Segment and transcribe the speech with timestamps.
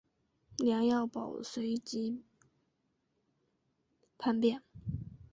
[0.57, 2.23] 梁耀宝随即
[4.17, 4.63] 叛变。